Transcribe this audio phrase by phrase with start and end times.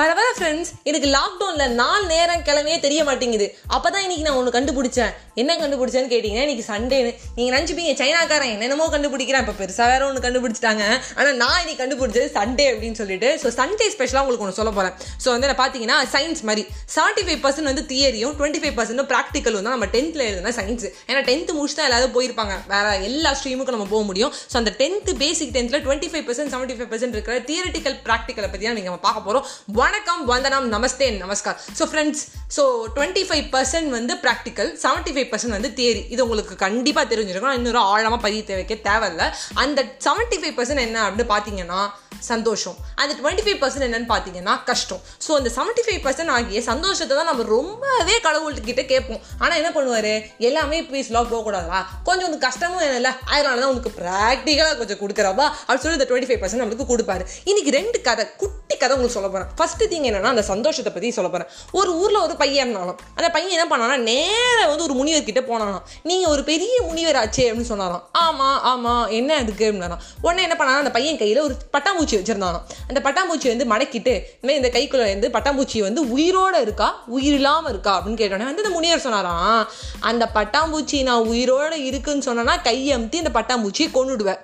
[0.00, 3.46] வர வர ஃப்ரெண்ட்ஸ் எனக்கு லாக்டவுனில் நாலு நேரம் கிளம்பியே தெரிய மாட்டேங்குது.
[3.74, 5.12] அப்போ தான் இன்றைக்கி நான் ஒன்று கண்டுபிடிச்சேன்.
[5.40, 9.42] என்ன கண்டுபிடிச்சேன்னு கேட்டிங்கன்னா இன்றைக்கி சண்டேன்னு நீங்கள் நினச்சிப்பீங்க சைனாக்காரன் என்னென்னமோ கண்டுபிடிக்கிறேன்.
[9.44, 10.84] இப்போ பெருசாக வேறு ஒன்று கண்டுபிடிச்சிட்டாங்க.
[11.18, 14.94] ஆனால் நான் இன்னைக்கு கண்டுபிடிச்சது சண்டே அப்படின்னு சொல்லிட்டு ஸோ சண்டே ஸ்பெஷலாக உங்களுக்கு ஒன்று சொல்ல போகிறேன்
[15.24, 16.64] ஸோ வந்து நான் பார்த்தீங்கன்னா சயின்ஸ் மாதிரி.
[16.96, 21.20] செவன்ட்டி ஃபைவ் பர்சன்ட் வந்து தியரியும் டுவெண்ட்டி ஃபைவ் பர்சன்ட் ப்ராக்டிக்கலும் தான் நம்ம டென்த்தில் எழுதுனா சயின்ஸ் ஏன்னா
[21.30, 22.56] டென்த்து முடிச்சு தான் எல்லாரும் போயிருப்பாங்க.
[22.74, 24.32] வேற எல்லா ஸ்ட்ரீமுக்கும் நம்ம போக முடியும்.
[24.52, 28.66] ஸோ அந்த டென்த்து பேசிக் டென்த்தில் twenty five percent seventy five percent இருக்கிற தியரிட்டிக்கல் ப்ராக்டிக்கலை பற்றி
[28.70, 29.46] தான் நீங்கள் பார்க்க போகிறோம்
[29.90, 31.56] வணக்கம் வந்தனம் நமஸ்தே நமஸ்கார்.
[31.78, 32.20] So friends
[32.56, 32.62] so
[32.96, 37.56] twenty five percent வந்து ப்ராக்டிக்கல் செவன்ட்டி ஃபைவ் பர்சன்ட் வந்து தியரி இது உங்களுக்கு கண்டிப்பாக தெரிஞ்சிருக்கும்.
[37.58, 39.24] இன்னொரு ஆழமாக பதிய வைக்க தேவையில்ல.
[39.62, 41.80] அந்த செவன்ட்டி ஃபைவ் பர்சன்ட் என்ன அப்படின்னு பார்த்தீங்கன்னா
[42.28, 42.76] சந்தோஷம்.
[43.00, 45.02] அந்த டுவெண்ட்டி ஃபைவ் பர்சன்ட் என்னன்னு பார்த்தீங்கன்னா கஷ்டம்.
[45.26, 49.20] ஸோ அந்த செவன்ட்டி ஃபைவ் பர்சன்ட் ஆகிய சந்தோஷத்தை தான் நம்ம ரொம்பவே கடவுள்கிட்ட கேட்போம்.
[49.42, 50.12] ஆனால் என்ன பண்ணுவார்?
[50.50, 56.00] எல்லாமே பீஸ்லாம் போகக்கூடாதா கொஞ்சம் வந்து கஷ்டமும் இல்லை அதனால தான் உனக்கு ப்ராக்டிக்கலாக கொஞ்சம் கொடுக்குறப்பா அப்படின்னு சொல்லி
[56.00, 57.26] இந்த டுவெண்ட்டி ஃபைவ் பர்சன்ட் நம்மளுக்கு கொடுப்பாரு.
[57.50, 61.28] இன்னைக்கு ரெண்டு கதை குட்டி கதை உங்களுக்கு சொல்ல போகிறேன் ஃபஸ்ட்டு திங் என்னன்னா அந்த சந்தோஷத்தை பற்றி சொல்ல
[61.30, 65.42] போகிறேன் ஒரு ஊரில் ஒரு பையன் இருந்தாலும் அந்த பையன் என்ன பண்ணானா நேராக வந்து ஒரு முனிவர் கிட்டே
[65.50, 65.84] போனானாம்.
[66.02, 68.04] நீங்கள் ஒரு பெரிய முனிவர் ஆச்சே அப்படின்னு சொன்னாராம்.
[68.24, 72.66] ஆமாம் ஆமாம் என்ன அதுக்கு அப்படின்னா உடனே என்ன பண்ணானா அந்த பையன் கையில் ஒரு பட்டாம்பூச்சி வச்சிருந்தானாம்.
[72.88, 76.88] அந்த பட்டாம்பூச்சி வந்து மடக்கிட்டு இனிமே இந்த கைக்குள்ள இருந்து பட்டாம்பூச்சி வந்து உயிரோடு இருக்கா?
[77.06, 77.92] உயிர் இல்லாமல் இருக்கா?
[77.98, 79.68] அப்படின்னு கேட்டோன்னே வந்து அந்த முனிவர் சொன்னாராம்
[80.10, 84.40] அந்த பட்டாம்பூச்சி நான் உயிரோட இருக்குன்னு சொன்னேன்னா கையை அமுத்தி அந்த பட்டாம்பூச்சியை கொண்டுடுவேன்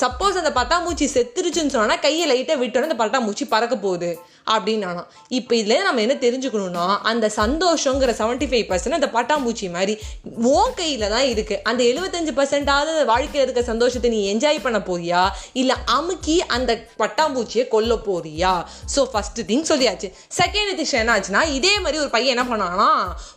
[0.00, 4.10] சப்போஸ் அந்த பட்டாம்பூச்சி செத்துருச்சுன்னு சொன்னால் கையை லைட்டாக விட்டோன்னே அந்த பட்டாம்பூச்சி பறக்க போகுது
[4.54, 5.04] அப்படின்னு
[5.36, 9.94] இப்போ இதில் நம்ம என்ன தெரிஞ்சுக்கணும்னா அந்த சந்தோஷங்கிற செவன்ட்டி ஃபைவ் பர்சன்ட் அந்த பட்டாம்பூச்சி மாதிரி
[10.52, 15.22] ஓன் கையில் தான் இருக்குது அந்த எழுபத்தஞ்சு பர்சன்டாவது வாழ்க்கையில் இருக்க சந்தோஷத்தை நீ என்ஜாய் பண்ண போறியா?
[15.62, 18.52] இல்லை அமுக்கி அந்த பட்டாம்பூச்சியை கொல்ல போறியா?
[18.94, 20.10] ஸோ ஃபஸ்ட்டு திங் சொல்லியாச்சு.
[20.40, 22.90] செகண்ட் திங் என்ன ஆச்சுன்னா இதே மாதிரி ஒரு பையன் என்ன பண்ணானா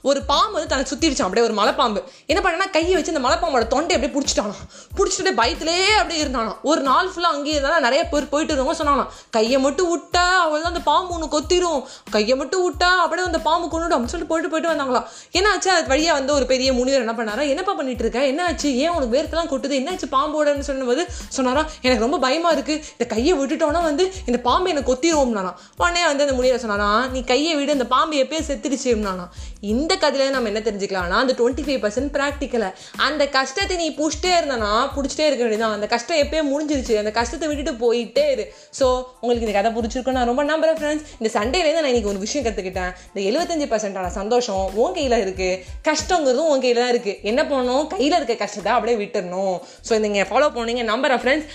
[0.10, 2.04] ஒரு பாம்பு வந்து தனக்கு சுற்றிடுச்சான் அப்படியே ஒரு மலைப்பாம்பு.
[2.32, 4.58] என்ன பண்ணனா கையை வச்சு அந்த மலைப்பாம்போட தொண்டை அப்படியே பிடிச்சிட்டானா.
[5.00, 6.49] பிடிச்சிட்டு பயத்திலே அப்படியே இருந்தானா.
[6.70, 9.04] ஒரு நாள் ஃபுல்லாக அங்கேயே இருந்தாலும் நிறைய பேர் போயிட்டு இருந்தவங்க சொன்னாங்க
[9.38, 11.82] கையை மட்டும் விட்டா அவள் தான் அந்த பாம்பு ஒன்று கொத்திரும்.
[12.16, 15.02] கையை மட்டும் விட்டா அப்படியே அந்த பாம்பு கொண்டுடும் அப்படின்னு சொல்லிட்டு போயிட்டு போயிட்டு வந்தாங்களா
[15.32, 15.70] என்ன ஆச்சு?
[15.72, 17.44] அது வழியாக வந்து ஒரு பெரிய முனிவர் என்ன பண்ணாரா?
[17.54, 18.26] என்னப்பா பண்ணிட்டு இருக்க?
[18.32, 18.70] என்ன ஆச்சு?
[18.84, 19.76] ஏன் உனக்கு வேர்த்தெல்லாம் கொட்டுது?
[19.82, 21.04] என்ன ஆச்சு பாம்போடன்னு சொன்னபோது
[21.38, 22.78] சொன்னாரா எனக்கு ரொம்ப பயமா இருக்கு.
[22.96, 27.54] இந்த கையை விட்டுட்டோன்னா வந்து இந்த பாம்பு எனக்கு கொத்திடுவோம்னானா உடனே வந்து அந்த முனிவர் சொன்னாரா நீ கையை
[27.56, 29.28] விடு இந்த பாம்பு எப்பயே செத்துடுச்சுனானா
[29.74, 32.70] இந்த கதையில நம்ம என்ன தெரிஞ்சுக்கலாம்னா அந்த டுவெண்ட்டி ஃபைவ் பர்சன்ட் ப்ராக்டிக்கலை
[33.08, 36.96] அந்த கஷ்டத்தை நீ பிடிச்சிட்டே இருந்தானா பிடிச்சிட்டே இருக்க வேண்டியதான் அந்த கஷ்டம் எப்பயே முடிஞ்சிருச்சு.
[37.02, 38.46] அந்த கஷ்டத்தை விட்டுட்டு போயிட்டே இரு.
[38.80, 38.86] ஸோ
[39.22, 42.92] உங்களுக்கு இந்த கதை பிடிச்சிருக்கும் நான் ரொம்ப நம்புறேன் ஃப்ரெண்ட்ஸ் இந்த சண்டேலேருந்து நான் இன்னைக்கு ஒரு விஷயம் கற்றுக்கிட்டேன்
[43.12, 45.50] இந்த எழுபத்தஞ்சு பர்சன்டான சந்தோஷம் உன் கையில் இருக்கு.
[45.90, 47.16] கஷ்டங்கிறதும் உன் கையில் தான் இருக்கு.
[47.32, 47.86] என்ன பண்ணணும்?
[47.96, 49.56] கையில் இருக்க கஷ்டத்தை அப்படியே விட்டுறணும்.
[49.90, 51.50] ஸோ நீங்கள் ஃபாலோ பண்ணீங்க நம்புறேன் ஃப்ரெண்ட்ஸ்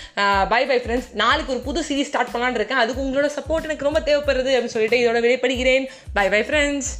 [0.53, 2.83] பை பை ஃப்ரெண்ட்ஸ் நாளைக்கு ஒரு புது சீரிஸ் ஸ்டார்ட் பண்ணலான்னு இருக்கேன்.
[2.83, 5.87] அதுக்கு உங்களோட சப்போர்ட் எனக்கு ரொம்ப தேவைப்படுறது அப்படின்னு சொல்லிட்டு இதோட வெளிப்படுகிறேன்
[6.19, 6.91] பை பை ஃப்ரெண்ட்ஸ்